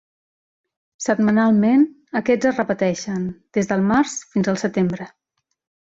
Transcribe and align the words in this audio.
Setmanalment 1.07 1.85
aquests 2.21 2.51
es 2.53 2.63
repeteixen, 2.63 3.31
des 3.59 3.71
del 3.75 3.87
març 3.95 4.17
fins 4.35 4.55
al 4.55 4.63
setembre. 4.67 5.09